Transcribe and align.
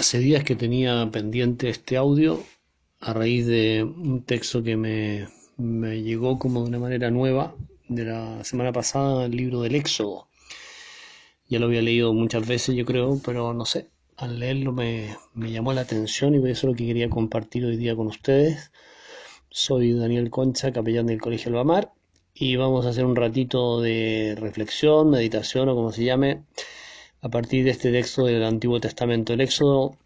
Hace 0.00 0.18
días 0.18 0.44
que 0.44 0.56
tenía 0.56 1.06
pendiente 1.12 1.68
este 1.68 1.98
audio 1.98 2.42
a 3.00 3.12
raíz 3.12 3.46
de 3.46 3.82
un 3.84 4.22
texto 4.24 4.62
que 4.62 4.74
me, 4.74 5.28
me 5.58 6.00
llegó 6.00 6.38
como 6.38 6.62
de 6.62 6.70
una 6.70 6.78
manera 6.78 7.10
nueva 7.10 7.54
de 7.86 8.06
la 8.06 8.42
semana 8.42 8.72
pasada, 8.72 9.26
el 9.26 9.32
libro 9.32 9.60
del 9.60 9.74
Éxodo. 9.74 10.26
Ya 11.50 11.58
lo 11.58 11.66
había 11.66 11.82
leído 11.82 12.14
muchas 12.14 12.48
veces, 12.48 12.74
yo 12.76 12.86
creo, 12.86 13.20
pero 13.22 13.52
no 13.52 13.66
sé, 13.66 13.90
al 14.16 14.38
leerlo 14.38 14.72
me, 14.72 15.18
me 15.34 15.52
llamó 15.52 15.74
la 15.74 15.82
atención 15.82 16.34
y 16.34 16.38
eso 16.38 16.48
es 16.48 16.64
lo 16.64 16.74
que 16.74 16.86
quería 16.86 17.10
compartir 17.10 17.66
hoy 17.66 17.76
día 17.76 17.94
con 17.94 18.06
ustedes. 18.06 18.72
Soy 19.50 19.92
Daniel 19.92 20.30
Concha, 20.30 20.72
capellán 20.72 21.08
del 21.08 21.20
Colegio 21.20 21.50
Albamar, 21.50 21.92
y 22.32 22.56
vamos 22.56 22.86
a 22.86 22.88
hacer 22.88 23.04
un 23.04 23.16
ratito 23.16 23.82
de 23.82 24.34
reflexión, 24.40 25.10
meditación 25.10 25.68
o 25.68 25.74
como 25.74 25.92
se 25.92 26.04
llame, 26.04 26.44
a 27.22 27.28
partir 27.28 27.64
de 27.64 27.70
este 27.70 27.92
texto 27.92 28.24
del 28.24 28.44
Antiguo 28.44 28.80
Testamento. 28.80 29.32
El 29.32 29.40
Éxodo, 29.40 29.96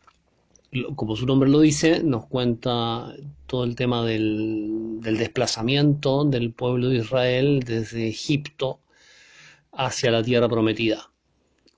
como 0.96 1.16
su 1.16 1.26
nombre 1.26 1.48
lo 1.48 1.60
dice, 1.60 2.02
nos 2.02 2.26
cuenta 2.26 3.14
todo 3.46 3.64
el 3.64 3.76
tema 3.76 4.04
del, 4.04 4.98
del 5.00 5.18
desplazamiento 5.18 6.24
del 6.24 6.52
pueblo 6.52 6.88
de 6.88 6.98
Israel 6.98 7.62
desde 7.64 8.08
Egipto 8.08 8.80
hacia 9.72 10.10
la 10.10 10.22
tierra 10.22 10.48
prometida. 10.48 11.10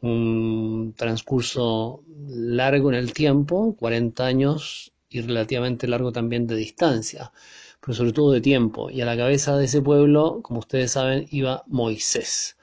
Un 0.01 0.95
transcurso 0.97 2.03
largo 2.29 2.91
en 2.91 2.97
el 2.97 3.13
tiempo, 3.13 3.75
40 3.79 4.25
años, 4.25 4.93
y 5.09 5.21
relativamente 5.21 5.89
largo 5.89 6.13
también 6.13 6.47
de 6.47 6.57
distancia, 6.57 7.33
pero 7.81 7.95
sobre 7.95 8.13
todo 8.13 8.33
de 8.33 8.41
tiempo. 8.41 8.91
Y 8.91 9.01
a 9.01 9.07
la 9.07 9.17
cabeza 9.17 9.57
de 9.57 9.67
ese 9.67 9.83
pueblo, 9.83 10.41
como 10.43 10.61
ustedes 10.61 10.93
saben, 10.93 11.27
iba 11.31 11.63
Moisés. 11.67 12.57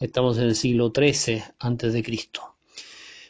Estamos 0.00 0.38
en 0.38 0.44
el 0.44 0.56
siglo 0.56 0.90
XIII 0.96 1.42
antes 1.58 1.92
de 1.92 2.02
Cristo. 2.02 2.56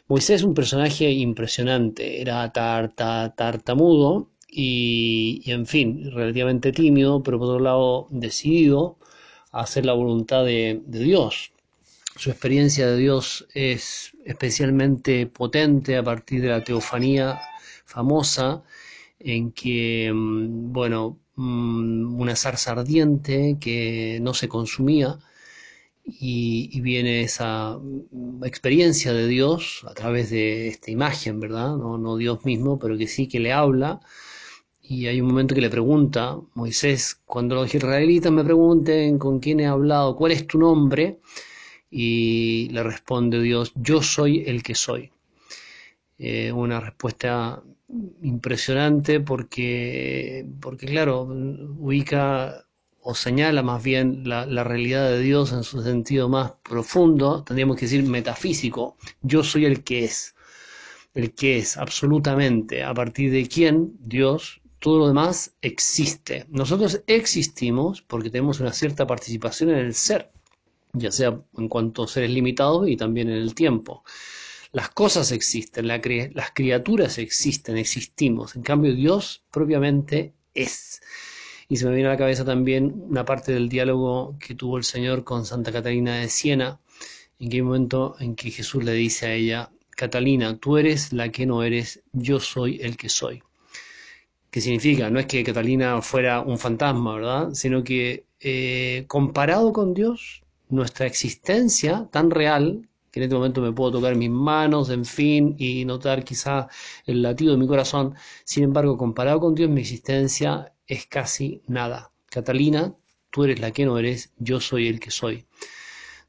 Moisés 0.07 0.37
es 0.37 0.43
un 0.43 0.53
personaje 0.53 1.11
impresionante, 1.11 2.21
era 2.21 2.49
tarta, 2.53 3.33
tartamudo 3.35 4.29
y, 4.47 5.43
en 5.47 5.65
fin, 5.65 6.09
relativamente 6.11 6.71
tímido, 6.71 7.21
pero 7.23 7.39
por 7.39 7.49
otro 7.49 7.59
lado 7.59 8.07
decidido 8.09 8.97
a 9.51 9.63
hacer 9.63 9.85
la 9.85 9.91
voluntad 9.91 10.45
de, 10.45 10.81
Dios. 10.87 11.51
Su 12.15 12.29
experiencia 12.29 12.87
de 12.87 12.95
Dios 12.95 13.45
es 13.53 14.13
especialmente 14.23 15.27
potente 15.27 15.97
a 15.97 16.03
partir 16.03 16.41
de 16.41 16.47
la 16.47 16.63
teofanía 16.63 17.37
famosa 17.83 18.63
en 19.19 19.51
que, 19.51 20.09
bueno, 20.15 21.19
una 21.35 22.35
zarza 22.37 22.71
ardiente 22.71 23.57
que 23.59 24.19
no 24.21 24.33
se 24.33 24.47
consumía 24.47 25.19
y, 26.05 26.81
viene 26.81 27.21
esa 27.21 27.79
experiencia 28.43 29.13
de 29.13 29.27
Dios 29.27 29.85
a 29.87 29.93
través 29.93 30.29
de 30.29 30.67
esta 30.67 30.91
imagen, 30.91 31.39
¿verdad? 31.39 31.75
No, 31.77 31.97
no, 31.97 32.17
Dios 32.17 32.43
mismo, 32.45 32.79
pero 32.79 32.97
que 32.97 33.07
sí 33.07 33.27
que 33.27 33.39
le 33.39 33.53
habla. 33.53 33.99
Y 34.81 35.07
hay 35.07 35.21
un 35.21 35.27
momento 35.27 35.55
que 35.55 35.61
le 35.61 35.69
pregunta, 35.69 36.37
Moisés, 36.53 37.21
cuando 37.25 37.55
los 37.55 37.73
israelitas 37.73 38.31
me 38.31 38.43
pregunten 38.43 39.19
con 39.19 39.39
quién 39.39 39.59
he 39.59 39.67
hablado, 39.67 40.15
cuál 40.15 40.31
es 40.33 40.47
tu 40.47 40.57
nombre, 40.59 41.19
y 41.89 42.69
le 42.71 42.83
responde 42.83 43.41
Dios, 43.41 43.73
yo 43.75 44.01
soy 44.01 44.43
el 44.45 44.63
que 44.63 44.75
soy. 44.75 45.11
Eh, 46.17 46.51
una 46.51 46.79
respuesta 46.79 47.63
impresionante 48.21 49.19
porque, 49.19 50.45
porque, 50.61 50.85
claro, 50.87 51.23
ubica 51.23 52.65
o 53.03 53.15
señala 53.15 53.63
más 53.63 53.83
bien 53.83 54.23
la, 54.25 54.63
realidad 54.63 55.09
de 55.09 55.19
Dios 55.19 55.51
en 55.51 55.63
su 55.63 55.81
sentido 55.81 56.29
más 56.29 56.53
profundo, 56.63 57.43
tendríamos 57.43 57.77
que 57.77 57.85
decir 57.85 58.03
metafísico. 58.03 58.97
Yo 59.21 59.43
soy 59.43 59.65
el 59.65 59.83
que 59.83 60.05
es, 60.05 60.35
el 61.15 61.33
que 61.33 61.57
es 61.57 61.77
absolutamente, 61.77 62.83
a 62.83 62.93
partir 62.93 63.31
de 63.31 63.47
quién 63.47 63.93
Dios, 63.99 64.61
todo 64.79 64.99
lo 64.99 65.07
demás 65.07 65.55
existe. 65.61 66.45
Nosotros 66.49 67.01
existimos 67.07 68.01
porque 68.03 68.29
tenemos 68.29 68.59
una 68.59 68.73
cierta 68.73 69.07
participación 69.07 69.71
en 69.71 69.77
el 69.77 69.93
ser, 69.95 70.31
ya 70.93 71.11
sea 71.11 71.39
en 71.57 71.69
cuanto 71.69 72.03
a 72.03 72.07
seres 72.07 72.29
limitados 72.31 72.87
y 72.87 72.97
también 72.97 73.29
en 73.29 73.37
el 73.37 73.55
tiempo. 73.55 74.03
Las 74.73 74.89
cosas 74.89 75.31
existen, 75.31 75.87
las 75.87 76.51
criaturas 76.53 77.17
existen, 77.17 77.77
existimos. 77.77 78.55
En 78.55 78.61
cambio, 78.61 78.95
Dios 78.95 79.43
propiamente 79.51 80.33
es. 80.53 81.01
Y 81.71 81.77
se 81.77 81.85
me 81.85 81.93
viene 81.95 82.09
a 82.09 82.11
la 82.11 82.17
cabeza 82.17 82.43
también 82.43 83.05
una 83.07 83.23
parte 83.23 83.53
del 83.53 83.69
diálogo 83.69 84.35
que 84.45 84.55
tuvo 84.55 84.75
el 84.75 84.83
Señor 84.83 85.23
con 85.23 85.45
Santa 85.45 85.71
Catalina 85.71 86.17
de 86.17 86.27
Siena, 86.27 86.81
en 87.39 87.49
que 87.49 87.55
hay 87.55 87.61
un 87.61 87.67
momento 87.67 88.17
en 88.19 88.35
que 88.35 88.51
Jesús 88.51 88.83
le 88.83 88.91
dice 88.91 89.27
a 89.27 89.33
ella, 89.35 89.71
Catalina, 89.91 90.57
tú 90.57 90.75
eres 90.75 91.13
la 91.13 91.31
que 91.31 91.45
no 91.45 91.63
eres, 91.63 92.03
yo 92.11 92.41
soy 92.41 92.81
el 92.81 92.97
que 92.97 93.07
soy. 93.07 93.41
¿Qué 94.49 94.59
significa? 94.59 95.09
No 95.09 95.21
es 95.21 95.27
que 95.27 95.45
Catalina 95.45 96.01
fuera 96.01 96.41
un 96.41 96.59
fantasma, 96.59 97.15
¿verdad? 97.15 97.53
Sino 97.53 97.85
que 97.85 98.25
eh, 98.41 99.05
comparado 99.07 99.71
con 99.71 99.93
Dios, 99.93 100.43
nuestra 100.67 101.05
existencia 101.05 102.09
tan 102.11 102.31
real 102.31 102.89
que 103.11 103.21
en 103.21 103.23
este 103.23 103.35
momento 103.35 103.61
me 103.61 103.71
puedo 103.71 103.91
tocar 103.91 104.15
mis 104.15 104.29
manos, 104.29 104.89
en 104.89 105.05
fin, 105.05 105.55
y 105.57 105.85
notar 105.85 106.25
quizá 106.25 106.67
el 107.05 107.21
latido 107.21 107.53
de 107.53 107.59
mi 107.59 107.67
corazón. 107.67 108.15
Sin 108.43 108.63
embargo, 108.65 108.97
comparado 108.97 109.39
con 109.39 109.55
Dios, 109.55 109.69
mi 109.69 109.81
existencia 109.81 110.70
es 110.91 111.05
casi 111.05 111.61
nada. 111.67 112.11
Catalina, 112.29 112.95
tú 113.29 113.43
eres 113.45 113.59
la 113.59 113.71
que 113.71 113.85
no 113.85 113.97
eres, 113.97 114.31
yo 114.37 114.59
soy 114.59 114.87
el 114.87 114.99
que 114.99 115.11
soy. 115.11 115.45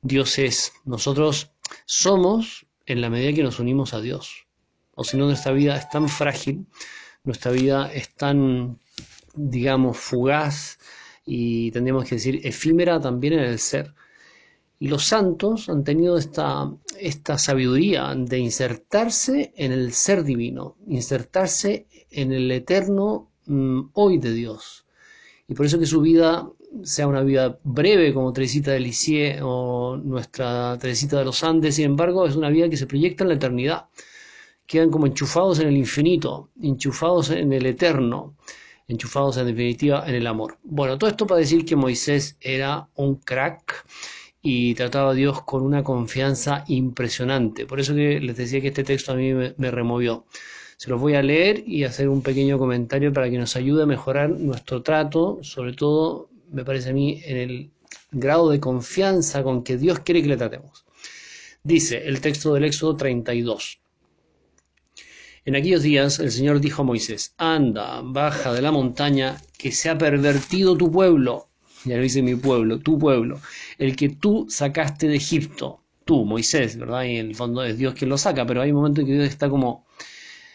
Dios 0.03 0.39
es. 0.39 0.73
Nosotros 0.85 1.53
somos 1.85 2.67
en 2.87 3.01
la 3.01 3.11
medida 3.11 3.33
que 3.33 3.43
nos 3.43 3.59
unimos 3.59 3.93
a 3.95 4.01
Dios. 4.01 4.47
O 4.95 5.05
si 5.05 5.17
no, 5.17 5.27
nuestra 5.27 5.53
vida 5.53 5.77
es 5.77 5.89
tan 5.89 6.09
frágil, 6.09 6.67
nuestra 7.25 7.51
vida 7.51 7.93
es 7.93 8.15
tan, 8.15 8.79
digamos, 9.35 9.97
fugaz 9.99 10.79
y 11.25 11.71
tendríamos 11.71 12.05
que 12.05 12.17
decir 12.17 12.41
efímera 12.45 13.01
también 13.01 13.35
en 13.35 13.45
el 13.45 13.59
ser 13.59 13.95
y 14.83 14.89
los 14.89 15.05
santos 15.05 15.69
han 15.69 15.85
tenido 15.85 16.19
esta, 16.19 16.69
esta 16.99 17.39
sabiduría 17.39 18.17
de 18.17 18.39
insertarse 18.41 19.53
en 19.57 19.71
el 19.71 19.93
ser 19.93 20.25
divino, 20.25 20.77
insertarse 20.89 21.87
en 22.11 22.33
el 22.33 22.51
eterno 22.51 23.31
mm, 23.47 23.91
hoy 23.95 24.19
de 24.19 24.33
Dios. 24.33 24.85
Y 25.49 25.55
por 25.55 25.67
eso 25.67 25.79
que 25.79 25.87
su 25.87 26.01
vida 26.01 26.49
sea 26.83 27.07
una 27.07 27.23
vida 27.23 27.59
breve 27.65 28.15
como 28.15 28.33
Teresita 28.33 28.73
de 28.73 28.81
Lisieux 28.81 29.41
o 29.43 29.97
nuestra 30.03 30.79
Teresita 30.79 31.19
de 31.19 31.25
los 31.25 31.43
Andes, 31.45 31.77
sin 31.77 31.87
embargo, 31.87 32.27
es 32.27 32.37
una 32.37 32.49
vida 32.51 32.69
que 32.69 32.77
se 32.77 32.87
proyecta 32.87 33.25
en 33.25 33.29
la 33.29 33.35
eternidad. 33.35 33.87
Quedan 34.67 34.91
como 34.91 35.07
enchufados 35.07 35.59
en 35.59 35.69
el 35.69 35.77
infinito, 35.77 36.51
enchufados 36.63 37.31
en 37.31 37.53
el 37.53 37.67
eterno, 37.67 38.35
enchufados 38.89 39.37
en 39.37 39.47
definitiva 39.47 40.05
en 40.07 40.15
el 40.15 40.27
amor. 40.27 40.59
Bueno, 40.63 40.99
todo 40.99 41.11
esto 41.11 41.27
para 41.27 41.41
decir 41.41 41.65
que 41.65 41.77
Moisés 41.77 42.37
era 42.41 42.89
un 42.95 43.17
crack 43.17 43.85
y 44.43 44.75
trataba 44.75 45.11
a 45.11 45.15
Dios 45.15 45.43
con 45.43 45.63
una 45.63 45.85
confianza 45.85 46.65
impresionante. 46.67 47.67
Por 47.67 47.81
eso 47.81 47.95
que 47.95 48.21
les 48.21 48.37
decía 48.37 48.61
que 48.61 48.69
este 48.69 48.85
texto 48.85 49.13
a 49.13 49.15
mí 49.15 49.33
me, 49.33 49.55
me, 49.57 49.71
removió. 49.71 50.27
Se 50.83 50.91
los 50.91 51.01
voy 51.01 51.15
a 51.15 51.23
leer 51.23 51.63
y 51.65 51.85
hacer 51.85 52.09
un 52.09 52.23
pequeño 52.23 52.59
comentario 52.59 53.13
para 53.13 53.31
que 53.31 53.39
nos 53.39 53.55
ayude 53.55 53.85
a 53.85 53.87
mejorar 53.87 54.31
nuestro 54.31 54.83
trato, 54.83 55.39
sobre 55.43 55.75
todo, 55.75 56.29
me 56.51 56.65
parece 56.65 56.91
a 56.91 56.93
mí, 56.93 57.23
en 57.25 57.37
el 57.37 57.71
grado 58.11 58.51
de 58.51 58.59
confianza 58.59 59.45
con 59.45 59.63
que 59.63 59.77
Dios 59.77 60.01
quiere 60.01 60.23
que 60.23 60.29
le 60.31 60.37
tratemos. 60.37 60.85
Dice 61.63 62.09
el 62.09 62.21
texto 62.21 62.53
del 62.55 62.65
Éxodo 62.65 62.97
32. 62.97 63.79
En 65.45 65.55
aquellos 65.55 65.85
días 65.85 66.19
el 66.19 66.33
Señor 66.33 66.59
dijo 66.59 66.83
a 66.83 66.85
Moisés, 66.85 67.33
anda, 67.39 68.01
baja 68.03 68.53
de 68.53 68.63
la 68.63 68.73
montaña, 68.73 69.41
que 69.57 69.71
se 69.71 69.89
ha 69.89 69.97
pervertido 69.97 70.77
tu 70.77 70.91
pueblo. 70.91 71.47
Ya 71.85 71.95
lo 71.95 72.03
dice 72.03 72.23
mi 72.23 72.35
pueblo, 72.35 72.81
tu 72.81 72.99
pueblo 72.99 73.41
el 73.79 73.95
que 73.95 74.09
tú 74.09 74.47
sacaste 74.49 75.07
de 75.07 75.15
Egipto, 75.15 75.85
tú, 76.05 76.25
Moisés, 76.25 76.77
¿verdad? 76.77 77.05
Y 77.05 77.19
en 77.19 77.29
el 77.29 77.37
fondo 77.37 77.63
es 77.63 77.79
Dios 77.79 77.95
quien 77.95 78.11
lo 78.11 78.19
saca, 78.19 78.45
pero 78.45 78.63
hay 78.63 78.71
un 78.71 78.79
momento 78.79 79.01
en 79.01 79.07
que 79.07 79.13
Dios 79.13 79.29
está 79.29 79.49
como, 79.49 79.87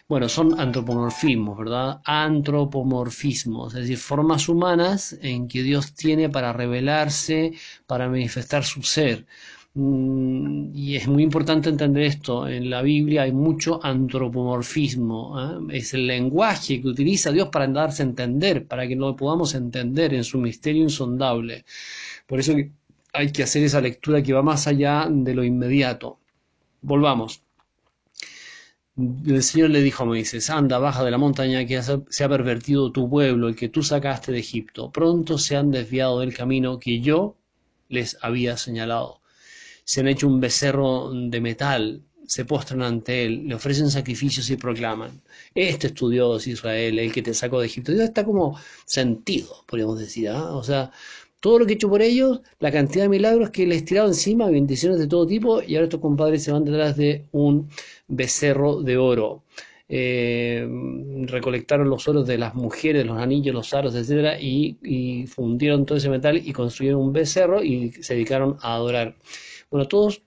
bueno, 0.09 0.29
son 0.29 0.59
antropomorfismos, 0.59 1.57
¿verdad? 1.57 2.01
Antropomorfismos, 2.05 3.73
es 3.75 3.81
decir, 3.81 3.97
formas 3.97 4.47
humanas 4.47 5.17
en 5.21 5.47
que 5.49 5.63
Dios 5.63 5.93
tiene 5.95 6.29
para 6.29 6.53
revelarse, 6.53 7.53
para 7.85 8.07
manifestar 8.09 8.63
su 8.63 8.83
ser. 8.83 9.25
Mm, 9.73 10.71
y 10.75 10.95
es 10.95 11.07
muy 11.07 11.23
importante 11.23 11.69
entender 11.69 12.03
esto. 12.03 12.47
En 12.47 12.69
la 12.69 12.81
Biblia 12.81 13.23
hay 13.23 13.31
mucho 13.33 13.79
antropomorfismo. 13.83 15.69
¿eh? 15.71 15.77
Es 15.77 15.93
el 15.93 16.07
lenguaje 16.07 16.81
que 16.81 16.87
utiliza 16.87 17.31
Dios 17.31 17.49
para 17.49 17.67
darse 17.67 18.01
a 18.03 18.05
entender, 18.07 18.65
para 18.67 18.87
que 18.87 18.95
lo 18.95 19.15
podamos 19.15 19.53
entender 19.55 20.13
en 20.13 20.23
su 20.23 20.39
misterio 20.39 20.83
insondable. 20.83 21.65
Por 22.25 22.39
eso 22.39 22.53
hay 23.13 23.31
que 23.31 23.43
hacer 23.43 23.63
esa 23.63 23.81
lectura 23.81 24.23
que 24.23 24.33
va 24.33 24.41
más 24.43 24.67
allá 24.67 25.07
de 25.09 25.33
lo 25.35 25.43
inmediato. 25.43 26.19
Volvamos. 26.81 27.46
El 28.97 29.43
Señor 29.43 29.69
le 29.69 29.81
dijo 29.81 30.03
a 30.03 30.05
Moisés, 30.07 30.49
anda, 30.49 30.79
baja 30.79 31.03
de 31.03 31.11
la 31.11 31.19
montaña 31.19 31.65
que 31.67 31.79
se 31.83 32.23
ha 32.23 32.29
pervertido 32.29 32.91
tu 32.91 33.07
pueblo, 33.07 33.47
el 33.47 33.55
que 33.55 33.69
tú 33.69 33.83
sacaste 33.83 34.31
de 34.31 34.39
Egipto. 34.39 34.91
Pronto 34.91 35.37
se 35.37 35.55
han 35.55 35.69
desviado 35.69 36.19
del 36.19 36.33
camino 36.33 36.79
que 36.79 36.99
yo 36.99 37.37
les 37.89 38.17
había 38.21 38.57
señalado. 38.57 39.21
Se 39.83 39.99
han 39.99 40.07
hecho 40.07 40.27
un 40.27 40.39
becerro 40.39 41.11
de 41.13 41.39
metal, 41.39 42.01
se 42.25 42.45
postran 42.45 42.81
ante 42.81 43.25
él, 43.25 43.47
le 43.47 43.55
ofrecen 43.55 43.91
sacrificios 43.91 44.49
y 44.49 44.57
proclaman, 44.57 45.21
este 45.53 45.87
es 45.87 45.93
tu 45.93 46.09
Dios 46.09 46.47
Israel, 46.47 46.97
el 46.97 47.11
que 47.11 47.21
te 47.21 47.35
sacó 47.35 47.59
de 47.59 47.67
Egipto. 47.67 47.91
Dios 47.91 48.03
está 48.03 48.25
como 48.25 48.59
sentido, 48.85 49.63
podríamos 49.67 49.99
decir, 49.99 50.29
¿ah? 50.29 50.55
o 50.55 50.63
sea, 50.63 50.91
todo 51.39 51.59
lo 51.59 51.65
que 51.65 51.73
he 51.73 51.75
hecho 51.75 51.89
por 51.89 52.01
ellos, 52.01 52.41
la 52.59 52.71
cantidad 52.71 53.05
de 53.05 53.09
milagros 53.09 53.51
que 53.51 53.67
les 53.67 53.85
tirado 53.85 54.07
encima, 54.07 54.49
bendiciones 54.49 54.99
de 54.99 55.07
todo 55.07 55.27
tipo, 55.27 55.61
y 55.61 55.75
ahora 55.75 55.85
estos 55.85 56.01
compadres 56.01 56.43
se 56.43 56.51
van 56.51 56.65
detrás 56.65 56.97
de 56.97 57.27
un 57.31 57.69
becerro 58.07 58.81
de 58.81 58.97
oro. 58.97 59.43
Eh, 59.89 60.67
recolectaron 61.27 61.89
los 61.89 62.07
oros 62.09 62.27
de 62.27 62.37
las 62.37 62.55
mujeres, 62.55 63.05
los 63.05 63.17
anillos, 63.17 63.55
los 63.55 63.73
aros, 63.73 63.95
etcétera, 63.95 64.37
y, 64.39 65.25
fundieron 65.27 65.85
todo 65.85 65.97
ese 65.97 66.09
metal 66.09 66.37
y 66.37 66.51
construyeron 66.51 67.01
un 67.01 67.13
becerro 67.13 67.63
y 67.63 67.91
se 67.93 68.15
dedicaron 68.15 68.57
a 68.61 68.75
adorar. 68.75 69.15
Bueno, 69.69 69.87
todos 69.87 70.21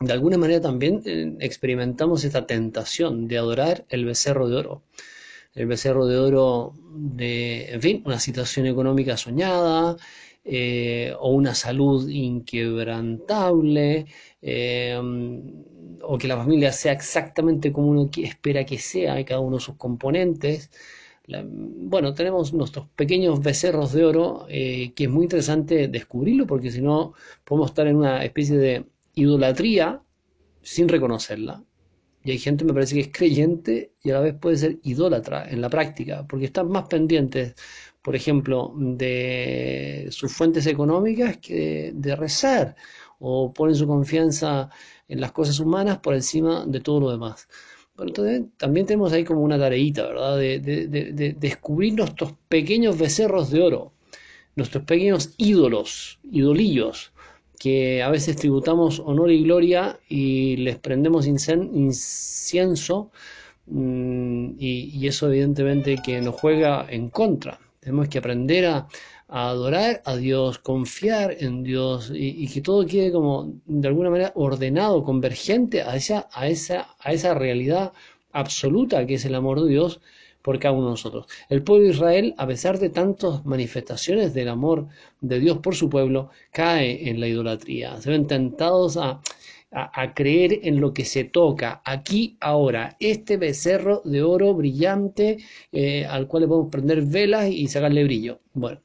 de 0.00 0.12
alguna 0.12 0.38
manera 0.38 0.60
también 0.60 1.02
eh, 1.06 1.36
experimentamos 1.40 2.24
esta 2.24 2.46
tentación 2.46 3.28
de 3.28 3.38
adorar 3.38 3.86
el 3.88 4.04
becerro 4.04 4.48
de 4.48 4.56
oro. 4.56 4.82
El 5.54 5.66
becerro 5.66 6.06
de 6.06 6.18
oro 6.18 6.74
de, 6.94 7.72
en 7.72 7.80
fin, 7.80 8.02
una 8.04 8.20
situación 8.20 8.66
económica 8.66 9.16
soñada, 9.16 9.96
eh, 10.48 11.12
o 11.18 11.30
una 11.30 11.54
salud 11.54 12.08
inquebrantable, 12.08 14.06
eh, 14.42 14.96
o 16.02 16.18
que 16.18 16.28
la 16.28 16.36
familia 16.36 16.72
sea 16.72 16.92
exactamente 16.92 17.72
como 17.72 17.88
uno 17.88 18.08
espera 18.16 18.64
que 18.64 18.78
sea, 18.78 19.24
cada 19.24 19.40
uno 19.40 19.56
de 19.56 19.62
sus 19.62 19.76
componentes. 19.76 20.70
bueno, 21.28 22.14
tenemos 22.14 22.52
nuestros 22.52 22.88
pequeños 22.96 23.40
becerros 23.40 23.92
de 23.92 24.04
oro, 24.04 24.46
que 24.48 24.94
es 24.96 25.10
muy 25.10 25.24
interesante 25.24 25.88
descubrirlo, 25.88 26.46
porque 26.46 26.70
si 26.70 26.80
no 26.82 27.14
podemos 27.44 27.70
estar 27.70 27.86
en 27.88 27.96
una 27.96 28.24
especie 28.24 28.56
de 28.56 28.84
idolatría 29.14 30.02
sin 30.62 30.88
reconocerla. 30.88 31.64
Y 32.26 32.32
hay 32.32 32.38
gente, 32.38 32.64
me 32.64 32.74
parece 32.74 32.96
que 32.96 33.02
es 33.02 33.10
creyente 33.12 33.92
y 34.02 34.10
a 34.10 34.14
la 34.14 34.20
vez 34.20 34.34
puede 34.34 34.56
ser 34.56 34.78
idólatra 34.82 35.48
en 35.48 35.60
la 35.60 35.70
práctica, 35.70 36.26
porque 36.28 36.46
están 36.46 36.68
más 36.68 36.88
pendientes, 36.88 37.54
por 38.06 38.14
ejemplo, 38.14 38.72
de 38.76 40.06
sus 40.12 40.32
fuentes 40.32 40.64
económicas 40.68 41.38
que 41.38 41.90
de, 41.92 42.14
rezar, 42.14 42.76
o 43.18 43.52
ponen 43.52 43.74
su 43.74 43.84
confianza 43.88 44.70
en 45.08 45.20
las 45.20 45.32
cosas 45.32 45.58
humanas 45.58 45.98
por 45.98 46.14
encima 46.14 46.64
de 46.66 46.80
todo 46.80 47.00
lo 47.00 47.10
demás. 47.10 47.48
Bueno, 47.96 48.10
entonces 48.10 48.42
también 48.58 48.86
tenemos 48.86 49.12
ahí 49.12 49.24
como 49.24 49.40
una 49.40 49.58
tareita, 49.58 50.06
¿verdad? 50.06 50.38
De, 50.38 50.60
de, 50.60 51.34
descubrir 51.36 51.94
nuestros 51.94 52.34
pequeños 52.48 52.96
becerros 52.96 53.50
de 53.50 53.60
oro, 53.60 53.92
nuestros 54.54 54.84
pequeños 54.84 55.34
ídolos, 55.36 56.20
idolillos, 56.30 57.10
que 57.58 58.04
a 58.04 58.10
veces 58.10 58.36
tributamos 58.36 59.00
honor 59.00 59.32
y 59.32 59.42
gloria 59.42 59.98
y 60.08 60.58
les 60.58 60.78
prendemos 60.78 61.26
incienso 61.26 63.10
mm, 63.66 64.50
y, 64.60 65.08
eso 65.08 65.26
evidentemente 65.26 65.96
que 66.04 66.20
nos 66.20 66.36
juega 66.36 66.86
en 66.88 67.08
contra. 67.10 67.65
Tenemos 67.86 68.08
que 68.08 68.18
aprender 68.18 68.66
a, 68.66 68.88
adorar 69.28 70.02
a 70.04 70.16
Dios, 70.16 70.58
confiar 70.58 71.36
en 71.38 71.62
Dios 71.62 72.10
y, 72.12 72.48
que 72.48 72.60
todo 72.60 72.84
quede 72.84 73.12
como 73.12 73.60
de 73.64 73.86
alguna 73.86 74.10
manera 74.10 74.32
ordenado, 74.34 75.04
convergente 75.04 75.82
a 75.82 75.94
esa, 75.94 76.28
a 76.32 76.48
esa, 76.48 76.96
a 76.98 77.12
esa 77.12 77.34
realidad 77.34 77.92
absoluta 78.32 79.06
que 79.06 79.14
es 79.14 79.24
el 79.24 79.36
amor 79.36 79.62
de 79.62 79.68
Dios 79.70 80.00
por 80.42 80.58
cada 80.58 80.74
uno 80.74 80.86
de 80.86 80.90
nosotros. 80.90 81.26
El 81.48 81.62
pueblo 81.62 81.84
de 81.84 81.92
Israel, 81.92 82.34
a 82.38 82.46
pesar 82.48 82.80
de 82.80 82.90
tantas 82.90 83.46
manifestaciones 83.46 84.34
del 84.34 84.48
amor 84.48 84.88
de 85.20 85.38
Dios 85.38 85.58
por 85.58 85.76
su 85.76 85.88
pueblo, 85.88 86.30
cae 86.50 87.08
en 87.08 87.20
la 87.20 87.28
idolatría. 87.28 88.00
Se 88.00 88.10
ven 88.10 88.26
tentados 88.26 88.96
a, 88.96 89.20
creer 90.14 90.60
en 90.62 90.80
lo 90.80 90.92
que 90.92 91.04
se 91.04 91.24
toca 91.24 91.82
aquí, 91.84 92.36
ahora. 92.40 92.96
Este 93.00 93.36
becerro 93.36 94.02
de 94.04 94.22
oro 94.22 94.54
brillante 94.54 95.38
eh, 95.72 96.06
al 96.06 96.26
cual 96.28 96.42
le 96.42 96.48
podemos 96.48 96.70
prender 96.70 97.02
velas 97.02 97.48
y 97.50 97.68
sacarle 97.68 98.04
brillo. 98.04 98.40
Bueno, 98.54 98.80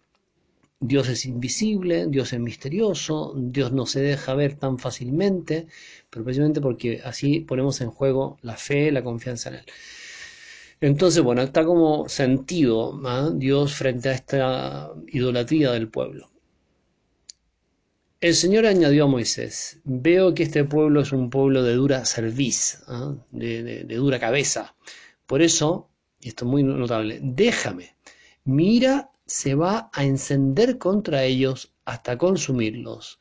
Dios 0.80 1.10
es 1.10 1.26
invisible, 1.26 2.08
Dios 2.08 2.34
es 2.34 2.40
misterioso, 2.40 3.34
Dios 3.38 3.72
no 3.72 3.86
se 3.86 4.02
deja 4.02 4.34
ver 4.34 4.56
tan 4.56 4.80
fácilmente, 4.80 5.68
pero 6.10 6.26
precisamente 6.26 6.60
porque 6.60 7.02
así 7.04 7.42
ponemos 7.42 7.82
en 7.82 7.92
juego 7.92 8.38
la 8.42 8.58
fe, 8.58 8.92
la 8.92 9.04
confianza 9.04 9.50
en 9.50 9.56
Él. 9.58 9.66
Entonces, 10.82 11.22
bueno, 11.22 11.44
está 11.44 11.64
como 11.64 12.10
sentido 12.10 13.00
¿ah? 13.06 13.30
Dios 13.34 13.76
frente 13.76 14.10
a 14.10 14.14
esta 14.14 14.92
idolatría 15.08 15.72
del 15.72 15.90
pueblo. 15.90 16.31
El 18.22 18.36
Señor 18.36 18.68
añadió 18.68 19.06
a 19.06 19.08
Moisés, 19.08 19.80
veo 19.84 20.36
que 20.36 20.44
este 20.44 20.64
pueblo 20.64 21.02
es 21.02 21.12
un 21.12 21.32
pueblo 21.32 21.64
de 21.64 21.74
dura 21.74 22.06
cerviz, 22.06 22.84
¿ah? 22.86 23.16
de, 23.32 23.84
dura 23.86 24.20
cabeza. 24.20 24.76
Por 25.26 25.42
eso, 25.42 25.90
y 26.20 26.28
esto 26.28 26.46
es 26.46 26.52
muy 26.52 26.62
notable, 26.62 27.20
déjame, 27.24 27.96
mira, 28.44 29.10
se 29.26 29.56
va 29.56 29.90
a 29.92 30.06
encender 30.06 30.78
contra 30.78 31.24
ellos 31.24 31.74
hasta 31.84 32.20
consumirlos. 32.20 33.18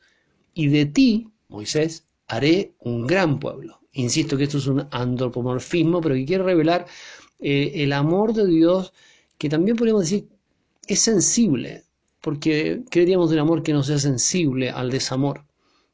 Y 0.53 0.67
de 0.67 0.85
ti, 0.85 1.31
Moisés, 1.47 2.05
haré 2.27 2.75
un 2.77 3.07
gran 3.07 3.39
pueblo. 3.39 3.79
Insisto 3.93 4.37
que 4.37 4.43
esto 4.43 4.59
es 4.59 4.67
un 4.67 4.87
antropomorfismo, 4.91 5.99
pero 5.99 6.13
que 6.13 6.25
quiere 6.25 6.43
revelar 6.43 6.85
eh, 7.39 7.71
el 7.73 7.93
amor 7.93 8.33
de 8.33 8.45
Dios, 8.45 8.93
que 9.39 9.49
también 9.49 9.77
podríamos 9.77 10.03
decir 10.03 10.29
es 10.87 10.99
sensible, 10.99 11.85
porque 12.21 12.83
¿qué 12.89 13.01
diríamos 13.01 13.29
de 13.29 13.35
un 13.35 13.41
amor 13.41 13.63
que 13.63 13.73
no 13.73 13.83
sea 13.83 13.99
sensible 13.99 14.69
al 14.69 14.91
desamor? 14.91 15.45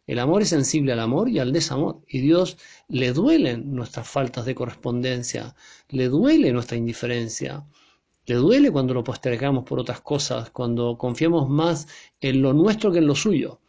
El 0.06 0.19
amor 0.19 0.41
es 0.41 0.50
sensible 0.50 0.94
al 0.94 1.01
amor 1.01 1.29
y 1.29 1.39
al 1.39 1.51
desamor, 1.51 2.01
y 2.07 2.19
Dios 2.19 2.57
le 2.88 3.12
duelen 3.12 3.75
nuestras 3.75 4.07
faltas 4.07 4.45
de 4.45 4.56
correspondencia, 4.56 5.56
le 5.89 6.07
duele 6.07 6.53
nuestra 6.53 6.77
indiferencia, 6.77 7.65
le 8.25 8.35
duele 8.35 8.71
cuando 8.71 8.94
lo 8.94 9.03
postergamos 9.03 9.65
por 9.65 9.79
otras 9.79 10.01
cosas, 10.01 10.50
cuando 10.51 10.97
confiamos 10.97 11.50
más 11.50 11.88
en 12.21 12.41
lo 12.41 12.53
nuestro 12.53 12.91
que 12.91 13.00
en 13.00 13.07
lo 13.07 13.15
suyo. 13.15 13.59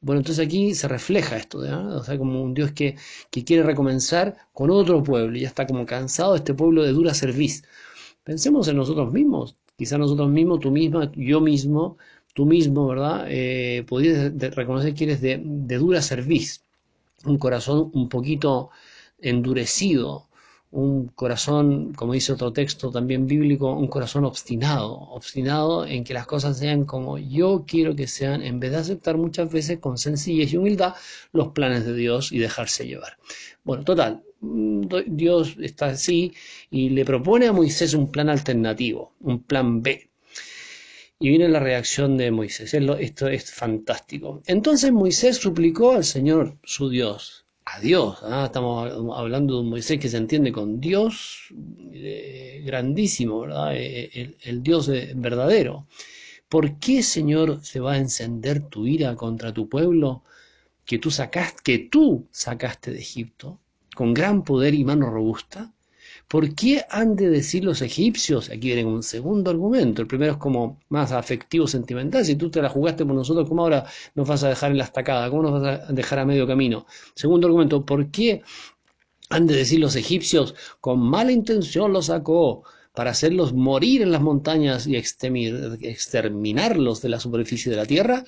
Bueno, 0.00 0.20
entonces 0.20 0.46
aquí 0.46 0.74
se 0.74 0.88
refleja 0.88 1.36
esto, 1.36 1.58
o 1.58 2.02
sea, 2.04 2.18
como 2.18 2.42
un 2.42 2.54
Dios 2.54 2.72
que, 2.72 2.96
quiere 3.30 3.62
recomenzar 3.62 4.36
con 4.52 4.70
otro 4.70 5.02
pueblo 5.02 5.36
y 5.36 5.40
ya 5.40 5.48
está 5.48 5.66
como 5.66 5.84
cansado 5.86 6.36
este 6.36 6.54
pueblo 6.54 6.82
de 6.84 6.92
dura 6.92 7.14
serviz. 7.14 7.64
Pensemos 8.24 8.68
en 8.68 8.76
nosotros 8.76 9.12
mismos, 9.12 9.56
quizá 9.76 9.98
nosotros 9.98 10.30
mismos, 10.30 10.60
tú 10.60 10.70
misma, 10.70 11.10
yo 11.14 11.40
mismo, 11.40 11.98
tú 12.34 12.46
mismo, 12.46 12.86
¿verdad? 12.86 13.26
Eh, 13.28 13.84
reconocer 14.54 14.94
que 14.94 15.04
eres 15.04 15.20
de, 15.20 15.40
de 15.42 15.76
dura 15.78 16.02
serviz, 16.02 16.62
un 17.24 17.38
corazón 17.38 17.90
un 17.94 18.08
poquito 18.08 18.70
endurecido, 19.20 20.26
un 20.70 21.08
corazón, 21.08 21.94
como 21.94 22.12
dice 22.12 22.32
otro 22.32 22.52
texto 22.52 22.90
también 22.90 23.26
bíblico, 23.26 23.72
un 23.72 23.88
corazón 23.88 24.24
obstinado, 24.24 24.92
obstinado 24.94 25.86
en 25.86 26.04
que 26.04 26.12
las 26.14 26.26
cosas 26.26 26.58
sean 26.58 26.84
como 26.84 27.18
yo 27.18 27.64
quiero 27.66 27.96
que 27.96 28.06
sean, 28.06 28.42
en 28.42 28.60
vez 28.60 28.72
de 28.72 28.78
aceptar 28.78 29.16
muchas 29.16 29.50
veces 29.50 29.78
con 29.78 29.96
sencillez 29.96 30.52
y 30.52 30.56
humildad 30.58 30.94
los 31.32 31.48
planes 31.48 31.86
de 31.86 31.94
Dios 31.94 32.32
y 32.32 32.38
dejarse 32.38 32.86
llevar. 32.86 33.16
Bueno, 33.64 33.84
total, 33.84 34.22
Dios 34.40 35.56
está 35.60 35.86
así 35.86 36.32
y 36.70 36.90
le 36.90 37.04
propone 37.04 37.46
a 37.46 37.52
Moisés 37.52 37.94
un 37.94 38.10
plan 38.10 38.28
alternativo, 38.28 39.14
un 39.20 39.42
plan 39.42 39.82
B. 39.82 40.10
Y 41.18 41.30
viene 41.30 41.48
la 41.48 41.60
reacción 41.60 42.18
de 42.18 42.30
Moisés. 42.30 42.74
Esto 42.74 43.28
es 43.28 43.50
fantástico. 43.52 44.42
Entonces 44.46 44.92
Moisés 44.92 45.36
suplicó 45.36 45.92
al 45.92 46.04
Señor, 46.04 46.58
su 46.62 46.90
Dios, 46.90 47.46
a 47.64 47.80
Dios. 47.80 48.18
¿ah? 48.22 48.44
Estamos 48.46 48.92
hablando 49.16 49.54
de 49.54 49.60
un 49.60 49.70
Moisés 49.70 49.98
que 49.98 50.10
se 50.10 50.18
entiende 50.18 50.52
con 50.52 50.78
Dios 50.78 51.48
eh, 51.92 52.62
grandísimo, 52.66 53.40
¿verdad? 53.40 53.74
Eh, 53.74 54.10
el, 54.12 54.36
el, 54.42 54.62
Dios 54.62 54.90
verdadero. 55.14 55.86
¿Por 56.50 56.78
qué, 56.78 57.02
Señor, 57.02 57.60
se 57.64 57.80
va 57.80 57.94
a 57.94 57.98
encender 57.98 58.68
tu 58.68 58.86
ira 58.86 59.16
contra 59.16 59.54
tu 59.54 59.68
pueblo 59.68 60.22
que 60.84 60.98
tú 60.98 61.10
sacaste, 61.10 61.62
que 61.64 61.78
tú 61.78 62.28
sacaste 62.30 62.90
de 62.92 62.98
Egipto 63.00 63.58
con 63.96 64.14
gran 64.14 64.44
poder 64.44 64.74
y 64.74 64.84
mano 64.84 65.10
robusta? 65.10 65.72
¿Por 66.28 66.54
qué 66.54 66.84
han 66.90 67.16
de 67.16 67.30
decir 67.30 67.64
los 67.64 67.80
egipcios? 67.82 68.50
Aquí 68.50 68.68
viene 68.68 68.84
un 68.84 69.02
segundo 69.02 69.50
argumento. 69.50 70.02
El 70.02 70.08
primero 70.08 70.32
es 70.32 70.38
como 70.38 70.80
más 70.88 71.12
afectivo, 71.12 71.66
sentimental. 71.66 72.24
Si 72.24 72.36
tú 72.36 72.50
te 72.50 72.60
la 72.60 72.68
jugaste 72.68 73.06
por 73.06 73.14
nosotros, 73.14 73.48
¿cómo 73.48 73.62
ahora 73.62 73.86
nos 74.14 74.28
vas 74.28 74.42
a 74.44 74.48
dejar 74.50 74.70
en 74.72 74.78
la 74.78 74.84
estacada? 74.84 75.30
¿Cómo 75.30 75.42
nos 75.42 75.62
vas 75.62 75.88
a 75.88 75.92
dejar 75.92 76.18
a 76.18 76.26
medio 76.26 76.46
camino? 76.46 76.86
Segundo 77.14 77.46
argumento, 77.46 77.84
¿por 77.86 78.10
qué 78.10 78.42
han 79.30 79.46
de 79.46 79.56
decir 79.56 79.80
los 79.80 79.96
egipcios? 79.96 80.54
Con 80.80 81.00
mala 81.00 81.32
intención 81.32 81.92
los 81.92 82.06
sacó 82.06 82.64
para 82.94 83.10
hacerlos 83.12 83.52
morir 83.52 84.02
en 84.02 84.10
las 84.12 84.22
montañas 84.22 84.86
y 84.86 84.96
exterminarlos 84.96 87.02
de 87.02 87.08
la 87.08 87.20
superficie 87.20 87.70
de 87.70 87.76
la 87.76 87.86
tierra. 87.86 88.24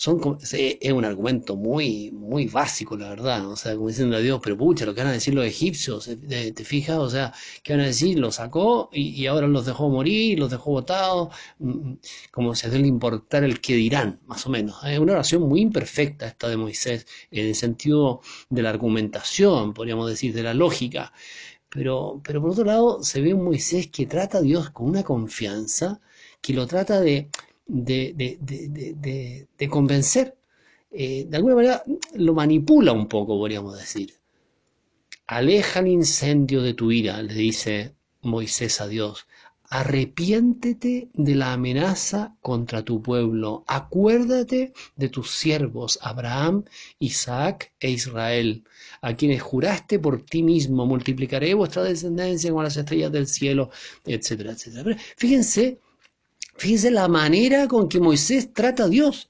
Son 0.00 0.38
es 0.40 0.92
un 0.92 1.04
argumento 1.04 1.56
muy 1.56 2.10
muy 2.10 2.46
básico 2.46 2.96
la 2.96 3.10
verdad 3.10 3.46
o 3.46 3.54
sea 3.54 3.74
como 3.76 3.88
diciendo 3.88 4.16
a 4.16 4.20
Dios 4.20 4.40
pero 4.42 4.56
pucha 4.56 4.86
lo 4.86 4.94
que 4.94 5.02
van 5.02 5.10
a 5.10 5.12
decir 5.12 5.34
los 5.34 5.44
egipcios 5.44 6.08
¿te, 6.26 6.64
fijas? 6.64 6.96
o 6.96 7.10
sea 7.10 7.34
¿qué 7.62 7.74
van 7.74 7.82
a 7.82 7.86
decir? 7.86 8.18
lo 8.18 8.32
sacó 8.32 8.88
y, 8.94 9.26
ahora 9.26 9.46
los 9.46 9.66
dejó 9.66 9.90
morir 9.90 10.38
los 10.38 10.50
dejó 10.50 10.70
botados 10.70 11.28
mm, 11.58 11.68
mm, 11.70 11.98
como 12.30 12.54
se 12.54 12.70
debe 12.70 12.88
importar 12.88 13.44
el 13.44 13.60
que 13.60 13.74
dirán 13.74 14.20
más 14.24 14.46
o 14.46 14.50
menos 14.50 14.82
es 14.84 14.98
una 14.98 15.12
oración 15.12 15.42
muy 15.42 15.60
imperfecta 15.60 16.26
esta 16.28 16.48
de 16.48 16.56
Moisés 16.56 17.06
en 17.30 17.48
el 17.48 17.54
sentido 17.54 18.22
de 18.48 18.62
la 18.62 18.70
argumentación 18.70 19.74
podríamos 19.74 20.08
decir 20.08 20.32
de 20.32 20.42
la 20.42 20.54
lógica 20.54 21.12
pero, 21.68 22.22
pero 22.24 22.40
por 22.40 22.52
otro 22.52 22.64
lado 22.64 23.02
se 23.04 23.20
ve 23.20 23.34
un 23.34 23.44
Moisés 23.44 23.88
que 23.88 24.06
trata 24.06 24.38
a 24.38 24.40
Dios 24.40 24.70
con 24.70 24.88
una 24.88 25.02
confianza 25.02 26.00
que 26.40 26.54
lo 26.54 26.66
trata 26.66 27.00
de 27.02 27.28
de, 27.66 29.46
de, 29.58 29.68
convencer. 29.68 30.36
Eh, 30.90 31.26
de 31.28 31.36
alguna 31.36 31.54
manera 31.54 31.84
lo 32.14 32.34
manipula 32.34 32.92
un 32.92 33.06
poco, 33.06 33.38
podríamos 33.38 33.78
decir. 33.78 34.14
Aleja 35.26 35.80
el 35.80 35.88
incendio 35.88 36.62
de 36.62 36.74
tu 36.74 36.90
ira, 36.90 37.22
le 37.22 37.34
dice 37.34 37.94
Moisés 38.22 38.80
a 38.80 38.88
Dios. 38.88 39.26
Arrepiéntete 39.72 41.10
de 41.14 41.34
la 41.36 41.52
amenaza 41.52 42.34
contra 42.40 42.82
tu 42.84 43.00
pueblo. 43.00 43.62
Acuérdate 43.68 44.72
de 44.96 45.08
tus 45.08 45.30
siervos 45.30 46.00
Abraham, 46.02 46.64
Isaac 46.98 47.72
e 47.78 47.90
Israel, 47.90 48.64
a 49.00 49.14
quienes 49.14 49.40
juraste 49.40 50.00
por 50.00 50.22
ti 50.22 50.42
mismo, 50.42 50.86
multiplicaré 50.86 51.54
vuestra 51.54 51.84
descendencia 51.84 52.50
como 52.50 52.64
las 52.64 52.76
estrellas 52.76 53.12
del 53.12 53.28
cielo, 53.28 53.70
etcétera, 54.04 54.50
etcétera. 54.50 54.96
fíjense 55.16 55.78
Fíjense 56.60 56.90
la 56.90 57.08
manera 57.08 57.68
con 57.68 57.88
que 57.88 58.00
Moisés 58.00 58.52
trata 58.52 58.84
a 58.84 58.88
Dios. 58.88 59.28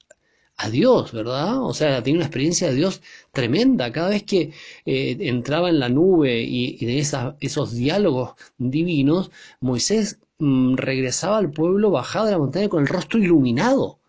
A 0.57 0.69
Dios, 0.69 1.13
¿verdad? 1.13 1.63
O 1.63 1.73
sea, 1.73 2.03
tiene 2.03 2.17
una 2.19 2.25
experiencia 2.25 2.67
de 2.67 2.75
Dios 2.75 3.01
tremenda. 3.31 3.93
Cada 3.93 4.09
vez 4.09 4.23
que 4.23 4.51
eh, 4.85 5.17
entraba 5.21 5.69
en 5.69 5.79
la 5.79 5.87
nube 5.87 6.41
y, 6.43 6.85
de 6.85 6.99
esos 7.39 7.71
diálogos 7.73 8.33
divinos, 8.57 9.31
Moisés 9.61 10.19
mm, 10.39 10.75
regresaba 10.75 11.37
al 11.37 11.51
pueblo 11.51 11.89
bajado 11.89 12.25
de 12.25 12.31
la 12.33 12.37
montaña 12.37 12.67
con 12.67 12.81
el 12.81 12.89
rostro 12.89 13.17
iluminado. 13.17 13.99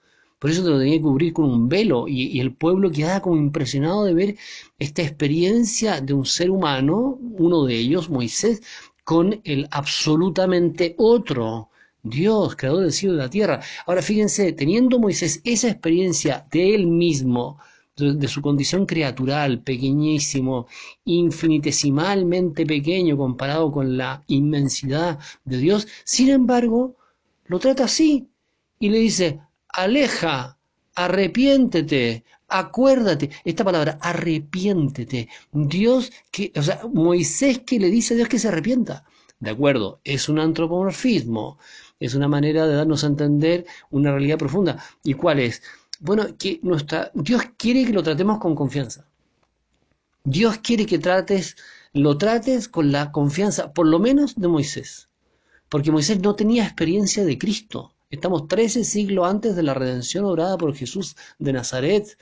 Por 0.41 0.51
eso 0.51 0.65
te 0.65 0.71
lo 0.71 0.81
tenía 0.81 0.97
que 0.97 1.03
cubrir 1.03 1.33
con 1.33 1.45
un 1.45 1.69
velo 1.69 2.09
y, 2.09 2.25
y, 2.37 2.41
el 2.41 2.53
pueblo 2.53 2.91
quedaba 2.91 3.23
como 3.23 3.37
impresionado 3.37 4.05
de 4.05 4.15
ver 4.15 4.37
esta 4.81 5.03
experiencia 5.03 6.01
de 6.01 6.13
un 6.13 6.27
ser 6.27 6.51
humano, 6.51 7.21
uno 7.21 7.67
de 7.67 7.77
ellos, 7.77 8.11
Moisés, 8.11 8.63
con 9.05 9.41
el 9.45 9.69
absolutamente 9.71 10.97
otro, 10.99 11.71
Dios, 12.03 12.57
creador 12.57 12.83
del 12.83 12.93
cielo 12.93 13.15
y 13.15 13.17
de 13.19 13.23
la 13.23 13.31
tierra. 13.31 13.61
Ahora 13.87 14.03
fíjense, 14.03 14.53
teniendo 14.53 14.99
Moisés 14.99 15.41
esa 15.45 15.69
experiencia 15.69 16.47
de 16.51 16.75
él 16.75 16.87
mismo, 16.87 17.59
de, 17.97 18.29
su 18.29 18.41
condición 18.43 18.87
criatural, 18.87 19.61
pequeñísimo, 19.63 20.67
infinitesimalmente 21.05 22.67
pequeño 22.67 23.17
comparado 23.17 23.71
con 23.71 23.97
la 23.97 24.25
inmensidad 24.29 25.19
de 25.45 25.59
Dios, 25.59 25.87
sin 26.05 26.31
embargo, 26.31 26.97
lo 27.45 27.59
trata 27.59 27.85
así 27.85 28.29
y 28.79 28.89
le 28.89 28.99
dice, 28.99 29.41
aleja, 29.69 30.59
arrepiéntete, 30.95 32.25
acuérdate, 32.49 33.31
esta 33.45 33.65
palabra, 33.65 33.99
arrepiéntete, 34.01 35.29
Dios 35.53 36.11
que, 36.31 36.53
o 36.57 36.63
sea, 36.63 36.83
Moisés 36.93 37.61
que 37.61 37.79
le 37.79 37.91
dice 37.91 38.15
a 38.15 38.17
Dios 38.17 38.29
que 38.29 38.39
se 38.39 38.49
arrepienta. 38.49 39.05
De 39.39 39.51
acuerdo, 39.51 40.01
es 40.05 40.29
un 40.29 40.39
antropomorfismo, 40.39 41.59
es 42.03 42.17
una 42.17 42.27
manera 42.27 42.67
de 42.67 42.75
darnos 42.75 43.05
a 43.05 43.07
entender 43.07 43.65
una 43.91 44.11
realidad 44.11 44.37
profunda. 44.37 44.83
¿Y 45.05 45.15
cuál 45.15 45.39
es? 45.39 45.63
Bueno, 46.01 46.37
que 46.37 46.59
nuestra, 46.63 47.13
Dios 47.15 47.43
quiere 47.57 47.85
que 47.85 47.93
lo 47.93 48.03
tratemos 48.03 48.41
con 48.41 48.57
confianza. 48.57 49.07
Dios 50.25 50.59
quiere 50.59 50.85
que 50.85 50.99
trates, 50.99 51.57
lo 51.93 52.19
trates 52.19 52.69
con 52.69 52.91
la 52.91 53.13
confianza, 53.13 53.73
por 53.73 53.87
lo 53.87 54.01
menos 54.01 54.35
de 54.35 54.49
Moisés. 54.49 55.11
Porque 55.69 55.93
Moisés 55.93 56.21
no 56.21 56.35
tenía 56.35 56.65
experiencia 56.65 57.25
de 57.25 57.39
Cristo. 57.39 57.95
Estamos 58.11 58.49
13 58.49 58.83
siglos 58.83 59.29
antes 59.29 59.55
de 59.55 59.63
la 59.63 59.75
redención 59.75 60.25
obrada 60.25 60.59
por 60.59 60.75
Jesús 60.75 61.15
de 61.39 61.53
Nazaret. 61.53 62.19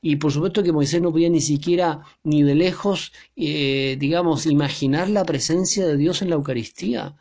Y 0.00 0.16
por 0.16 0.32
supuesto 0.32 0.62
que 0.62 0.72
Moisés 0.72 1.02
no 1.02 1.12
podía 1.12 1.28
ni 1.28 1.42
siquiera, 1.42 2.00
ni 2.22 2.42
de 2.42 2.54
lejos, 2.54 3.12
eh, 3.36 3.98
digamos, 4.00 4.46
imaginar 4.46 5.10
la 5.10 5.26
presencia 5.26 5.86
de 5.86 5.98
Dios 5.98 6.22
en 6.22 6.30
la 6.30 6.36
Eucaristía 6.36 7.16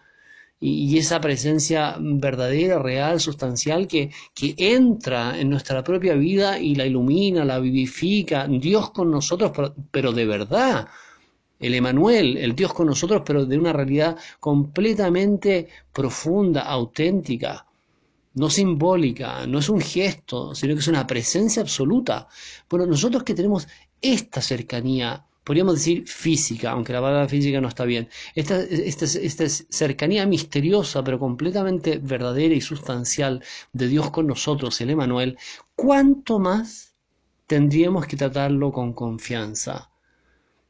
y, 0.66 0.98
esa 0.98 1.20
presencia 1.20 1.98
verdadera, 2.00 2.80
real, 2.80 3.20
sustancial 3.20 3.86
que, 3.86 4.12
que 4.34 4.56
entra 4.58 5.38
en 5.38 5.50
nuestra 5.50 5.84
propia 5.84 6.14
vida 6.14 6.58
y 6.58 6.76
la 6.76 6.86
ilumina, 6.86 7.44
la 7.44 7.60
vivifica, 7.60 8.48
Dios 8.48 8.92
con 8.92 9.12
nosotros, 9.12 9.52
pero, 9.92 10.14
de 10.14 10.26
verdad. 10.26 10.88
El 11.60 11.76
Emanuel, 11.76 12.38
el 12.38 12.56
Dios 12.56 12.74
con 12.74 12.88
nosotros, 12.88 13.24
pero 13.26 13.46
de 13.46 13.58
una 13.58 13.74
realidad 13.74 14.18
completamente 14.40 15.68
profunda, 15.92 16.62
auténtica, 16.62 17.66
no 18.36 18.50
simbólica, 18.50 19.46
no 19.46 19.60
es 19.60 19.70
un 19.70 19.82
gesto, 19.82 20.56
sino 20.56 20.74
que 20.74 20.80
es 20.80 20.88
una 20.88 21.06
presencia 21.06 21.62
absoluta. 21.62 22.28
Bueno, 22.70 22.86
nosotros 22.86 23.24
que 23.24 23.34
tenemos 23.34 23.68
esta 24.02 24.42
cercanía 24.42 25.26
podríamos 25.44 25.76
decir 25.76 26.08
física, 26.08 26.72
aunque 26.72 26.94
la 26.94 27.02
palabra 27.02 27.28
física 27.30 27.62
no 27.62 27.68
está 27.68 27.86
bien, 27.86 28.10
esta, 28.36 28.62
esta, 28.62 29.06
esta 29.06 29.50
cercanía 29.50 30.26
misteriosa 30.26 31.04
pero 31.04 31.20
completamente 31.20 32.00
verdadera 32.00 32.56
y 32.56 32.62
sustancial 32.62 33.44
de 33.74 33.88
Dios 33.88 34.10
con 34.12 34.28
nosotros, 34.28 34.80
el 34.82 34.90
Emanuel, 34.92 35.38
¿cuánto 35.76 36.40
más 36.40 36.94
tendríamos 37.48 38.08
que 38.08 38.18
tratarlo 38.18 38.72
con 38.72 38.94
confianza? 38.94 39.93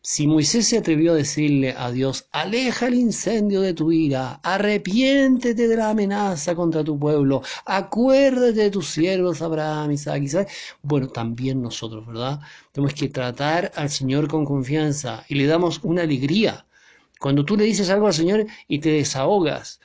Si 0.05 0.27
Moisés 0.27 0.67
se 0.67 0.77
atrevió 0.77 1.13
a 1.13 1.15
decirle 1.15 1.73
a 1.77 1.89
Dios, 1.89 2.27
aleja 2.31 2.87
el 2.87 2.95
incendio 2.95 3.61
de 3.61 3.73
tu 3.73 3.91
ira, 3.91 4.39
arrepiéntete 4.43 5.67
de 5.67 5.77
la 5.77 5.91
amenaza 5.91 6.55
contra 6.55 6.83
tu 6.83 6.99
pueblo, 6.99 7.41
acuérdate 7.65 8.63
de 8.63 8.69
tus 8.69 8.89
siervos 8.89 9.41
Abraham, 9.41 9.91
Isaac, 9.91 10.21
Isaac, 10.23 10.49
bueno, 10.81 11.07
también 11.07 11.61
nosotros, 11.61 12.05
¿verdad? 12.05 12.41
Tenemos 12.73 12.93
que 12.93 13.07
tratar 13.07 13.71
al 13.75 13.89
Señor 13.89 14.27
con 14.27 14.43
confianza 14.43 15.23
y 15.29 15.35
le 15.35 15.45
damos 15.47 15.79
una 15.83 16.01
alegría. 16.03 16.65
Cuando 17.19 17.45
tú 17.45 17.55
le 17.55 17.63
dices 17.63 17.89
algo 17.89 18.07
al 18.07 18.13
Señor 18.13 18.45
y 18.67 18.79
te 18.79 18.89
desahogas 18.89 19.79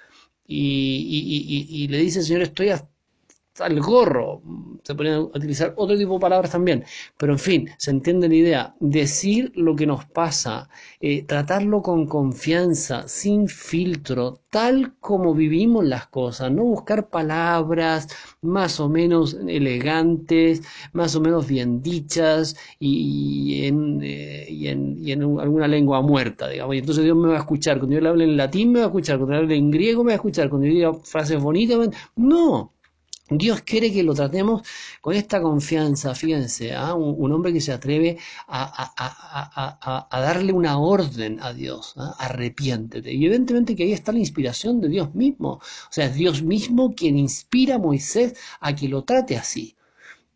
y, 0.46 1.66
y 1.70 1.88
le 1.88 1.98
dices, 1.98 2.26
Señor, 2.26 2.42
estoy 2.42 2.70
al 3.60 3.80
gorro, 3.80 4.42
se 4.82 4.94
podrían 4.94 5.20
utilizar 5.20 5.74
otro 5.76 5.96
tipo 5.96 6.14
de 6.14 6.20
palabras 6.20 6.50
también, 6.50 6.84
pero 7.16 7.32
en 7.32 7.38
fin, 7.38 7.68
se 7.76 7.90
entiende 7.90 8.28
la 8.28 8.34
idea, 8.34 8.74
decir 8.80 9.52
lo 9.54 9.76
que 9.76 9.86
nos 9.86 10.04
pasa, 10.06 10.68
eh, 11.00 11.22
tratarlo 11.24 11.82
con 11.82 12.06
confianza, 12.06 13.06
sin 13.08 13.48
filtro, 13.48 14.40
tal 14.50 14.94
como 15.00 15.34
vivimos 15.34 15.84
las 15.84 16.06
cosas, 16.06 16.50
no 16.50 16.64
buscar 16.64 17.08
palabras 17.08 18.08
más 18.42 18.80
o 18.80 18.88
menos 18.88 19.34
elegantes, 19.46 20.62
más 20.92 21.14
o 21.16 21.20
menos 21.20 21.46
bien 21.46 21.82
dichas 21.82 22.56
y, 22.78 23.64
en, 23.66 24.00
eh, 24.02 24.46
y 24.48 24.68
en, 24.68 25.22
alguna 25.38 25.68
lengua 25.68 26.00
muerta, 26.02 26.48
digamos, 26.48 26.74
y 26.76 26.78
entonces 26.78 27.04
Dios 27.04 27.16
me 27.16 27.28
va 27.28 27.36
a 27.36 27.40
escuchar, 27.40 27.78
cuando 27.78 27.96
yo 27.96 28.00
le 28.00 28.08
hable 28.08 28.24
en 28.24 28.36
latín 28.36 28.72
me 28.72 28.80
va 28.80 28.86
a 28.86 28.88
escuchar, 28.88 29.18
cuando 29.18 29.34
le 29.34 29.38
hable 29.40 29.56
en 29.56 29.70
griego 29.70 30.02
me 30.04 30.08
va 30.08 30.14
a 30.14 30.16
escuchar, 30.16 30.48
cuando 30.48 30.66
yo 30.66 30.72
diga 30.72 30.94
frases 30.94 31.42
bonitas, 31.42 31.90
no, 32.16 32.72
Dios 33.30 33.62
quiere 33.62 33.92
que 33.92 34.02
lo 34.02 34.14
tratemos 34.14 34.62
con 35.00 35.14
esta 35.14 35.40
confianza, 35.40 36.14
fíjense, 36.14 36.74
¿ah? 36.74 36.94
un, 36.94 37.32
hombre 37.32 37.52
que 37.52 37.60
se 37.60 37.72
atreve 37.72 38.18
a, 38.48 40.08
darle 40.10 40.52
una 40.52 40.78
orden 40.78 41.38
a 41.42 41.52
Dios, 41.52 41.94
¿ah? 41.96 42.14
arrepiéntete. 42.18 43.12
Y 43.12 43.26
evidentemente 43.26 43.76
que 43.76 43.84
ahí 43.84 43.92
está 43.92 44.12
la 44.12 44.18
inspiración 44.18 44.80
de 44.80 44.88
Dios 44.88 45.14
mismo, 45.14 45.52
o 45.54 45.90
sea, 45.90 46.06
es 46.06 46.14
Dios 46.14 46.42
mismo 46.42 46.94
quien 46.94 47.18
inspira 47.18 47.76
a 47.76 47.78
Moisés 47.78 48.34
a 48.60 48.74
que 48.74 48.88
lo 48.88 49.04
trate 49.04 49.36
así. 49.36 49.77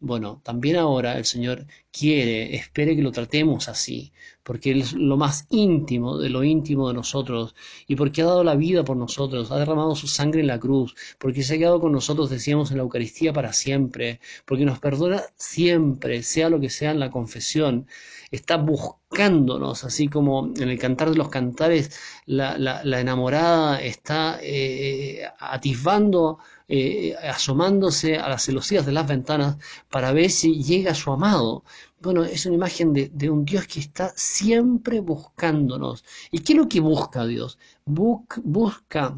Bueno, 0.05 0.41
también 0.43 0.77
ahora 0.79 1.17
el 1.17 1.25
Señor 1.25 1.65
quiere, 1.93 2.57
espere 2.57 2.97
que 2.97 3.03
lo 3.03 3.13
tratemos 3.13 3.69
así, 3.69 4.13
porque 4.43 4.73
Él 4.73 4.81
es 4.81 4.95
lo 4.95 5.17
más 5.17 5.47
íntimo 5.51 6.19
de 6.19 6.29
lo 6.29 6.43
íntimo 6.43 6.89
de 6.89 6.95
nosotros, 6.95 7.55
y 7.87 7.95
porque 7.95 8.23
ha 8.23 8.25
dado 8.25 8.43
la 8.43 8.57
vida 8.57 8.85
por 8.85 8.97
nosotros, 8.97 9.53
ha 9.53 9.59
derramado 9.61 9.95
su 9.95 10.09
sangre 10.09 10.41
en 10.41 10.49
la 10.49 10.59
cruz, 10.59 10.97
porque 11.19 11.45
se 11.45 11.55
ha 11.55 11.59
quedado 11.59 11.81
con 11.81 11.93
nosotros, 11.93 12.31
decíamos, 12.31 12.73
en 12.73 12.79
la 12.79 12.83
Eucaristía 12.83 13.33
para 13.33 13.53
siempre, 13.53 14.19
porque 14.45 14.65
nos 14.65 14.81
perdona 14.81 15.23
siempre, 15.37 16.25
sea 16.25 16.51
lo 16.51 16.59
que 16.59 16.69
sea 16.69 16.91
en 16.91 16.99
la 16.99 17.13
confesión, 17.13 17.87
está 18.33 18.57
buscándonos, 18.57 19.85
así 19.85 20.09
como 20.09 20.53
en 20.57 20.69
el 20.69 20.79
cantar 20.81 21.11
de 21.11 21.17
los 21.17 21.29
cantares 21.29 21.97
la, 22.27 22.83
enamorada 23.01 23.81
está 23.81 24.41
eh, 24.43 25.23
atisbando 25.39 26.39
eh, 26.75 27.15
asomándose 27.23 28.17
a 28.17 28.31
las 28.31 28.45
celosías 28.47 28.87
de 28.87 28.93
las 28.93 29.07
ventanas 29.07 29.59
para 29.91 30.11
ver 30.13 30.31
si 30.31 30.63
llega 30.63 30.95
su 30.95 31.13
amado. 31.13 31.65
Bueno, 32.01 32.25
es 32.25 32.47
una 32.47 32.55
imagen 32.55 32.95
de, 32.95 33.31
un 33.31 33.45
Dios 33.45 33.67
que 33.67 33.81
está 33.81 34.11
siempre 34.17 35.01
buscándonos. 35.01 36.03
¿Y 36.31 36.39
qué 36.39 36.55
es 36.55 36.59
lo 36.59 36.71
que 36.71 36.81
busca 36.81 37.27
Dios? 37.27 37.59
busca 37.85 39.15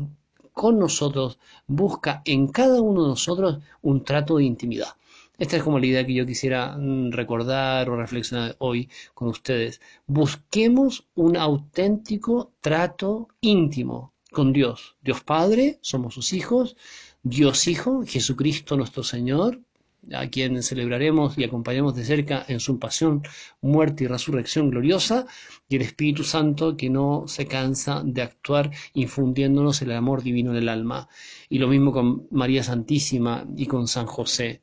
con 0.53 0.81
nosotros, 0.81 1.39
busca 1.69 2.23
en 2.25 2.49
cada 2.49 2.81
uno 2.81 3.05
de 3.05 3.09
nosotros 3.11 3.61
un 3.83 4.03
trato 4.03 4.39
de 4.39 4.45
intimidad. 4.45 4.89
Esta 5.39 5.57
es 5.57 5.63
como 5.63 5.79
la 5.79 5.87
idea 5.87 6.05
que 6.05 6.15
yo 6.15 6.27
quisiera 6.27 6.77
mm, 6.77 7.13
recordar 7.13 7.89
o 7.89 7.97
reflexionar 7.97 8.57
hoy 8.59 8.89
con 9.15 9.29
ustedes. 9.29 9.81
Busquemos 10.09 11.07
un 11.15 11.37
auténtico 11.37 12.51
trato 12.61 13.29
íntimo 13.41 14.13
con 14.33 14.53
Dios. 14.53 14.97
Dios 15.01 15.23
Padre, 15.23 15.79
somos 15.83 16.15
sus 16.15 16.33
hijos. 16.33 16.77
Dios 17.27 17.69
Hijo, 17.69 18.05
Jesucristo 18.07 18.77
nuestro 18.77 19.03
Señor, 19.03 19.59
a 20.13 20.29
quien 20.29 20.63
celebraremos 20.63 21.39
y 21.39 21.45
acompañamos 21.45 21.95
de 21.95 22.05
cerca 22.05 22.45
en 22.49 22.61
su 22.61 22.79
pasión, 22.79 23.23
muerte 23.63 24.05
y 24.05 24.09
resurrección 24.09 24.69
gloriosa, 24.69 25.25
y 25.67 25.77
el 25.77 25.83
Espíritu 25.83 26.23
Santo 26.23 26.77
que 26.77 26.91
no 26.91 27.25
se 27.27 27.47
cansa 27.47 28.03
de 28.05 28.21
actuar 28.21 28.71
infundiéndonos 28.93 29.81
el 29.81 29.93
amor 29.93 30.23
divino 30.23 30.51
en 30.51 30.59
el 30.59 30.69
alma. 30.69 31.09
Y 31.49 31.59
lo 31.61 31.69
mismo 31.69 31.93
con 31.93 32.27
María 32.31 32.63
Santísima 32.63 33.47
y 33.57 33.65
con 33.65 33.89
San 33.89 34.05
José. 34.05 34.61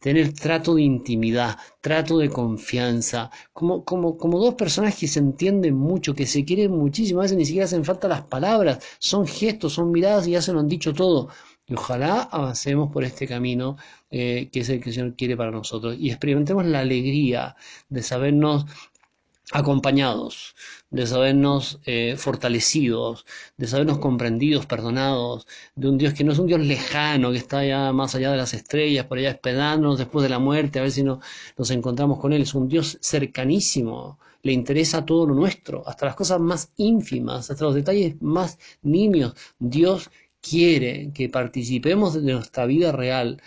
Tener 0.00 0.32
trato 0.32 0.74
de 0.74 0.82
intimidad, 0.82 1.58
trato 1.80 2.18
de 2.18 2.28
confianza, 2.28 3.30
como, 3.52 3.84
como, 3.84 4.16
como 4.16 4.40
dos 4.40 4.54
personas 4.54 4.96
que 4.96 5.06
se 5.06 5.20
entienden 5.20 5.76
mucho, 5.76 6.14
que 6.14 6.26
se 6.26 6.44
quieren 6.44 6.72
muchísimo, 6.72 7.20
a 7.20 7.22
veces 7.22 7.36
ni 7.36 7.44
siquiera 7.44 7.66
hacen 7.66 7.84
falta 7.84 8.08
las 8.08 8.22
palabras, 8.22 8.82
son 8.98 9.28
gestos, 9.28 9.74
son 9.74 9.92
miradas 9.92 10.26
y 10.26 10.32
ya 10.32 10.42
se 10.42 10.52
lo 10.52 10.58
han 10.58 10.68
dicho 10.68 10.92
todo. 10.92 11.28
Y 11.70 11.74
ojalá 11.74 12.22
avancemos 12.32 12.90
por 12.92 13.04
este 13.04 13.28
camino 13.28 13.76
eh, 14.10 14.48
que 14.52 14.60
es 14.60 14.68
el 14.68 14.80
que 14.80 14.90
el 14.90 14.94
Señor 14.96 15.14
quiere 15.16 15.36
para 15.36 15.52
nosotros 15.52 15.96
y 15.98 16.10
experimentemos 16.10 16.66
la 16.66 16.80
alegría 16.80 17.54
de 17.88 18.02
sabernos 18.02 18.66
acompañados, 19.52 20.54
de 20.90 21.06
sabernos 21.06 21.80
eh, 21.84 22.16
fortalecidos, 22.16 23.24
de 23.56 23.66
sabernos 23.68 23.98
comprendidos, 23.98 24.66
perdonados, 24.66 25.46
de 25.76 25.88
un 25.88 25.98
Dios 25.98 26.14
que 26.14 26.24
no 26.24 26.32
es 26.32 26.38
un 26.40 26.46
Dios 26.48 26.60
lejano, 26.60 27.30
que 27.30 27.38
está 27.38 27.58
allá 27.58 27.92
más 27.92 28.14
allá 28.16 28.32
de 28.32 28.36
las 28.36 28.52
estrellas, 28.54 29.06
por 29.06 29.18
allá 29.18 29.30
esperándonos 29.30 29.98
después 29.98 30.24
de 30.24 30.28
la 30.28 30.38
muerte, 30.40 30.78
a 30.78 30.82
ver 30.82 30.92
si 30.92 31.02
no, 31.04 31.20
nos 31.56 31.70
encontramos 31.70 32.18
con 32.18 32.32
Él, 32.32 32.42
es 32.42 32.54
un 32.54 32.68
Dios 32.68 32.98
cercanísimo, 33.00 34.18
le 34.42 34.52
interesa 34.52 35.04
todo 35.04 35.26
lo 35.26 35.34
nuestro, 35.34 35.86
hasta 35.86 36.06
las 36.06 36.16
cosas 36.16 36.40
más 36.40 36.72
ínfimas, 36.76 37.50
hasta 37.50 37.64
los 37.64 37.74
detalles 37.74 38.20
más 38.22 38.58
nimios. 38.82 39.34
Dios 39.58 40.10
quiere 40.40 41.12
que 41.14 41.28
participemos 41.28 42.14
de 42.14 42.32
nuestra 42.32 42.66
vida 42.66 42.92
real, 42.92 43.42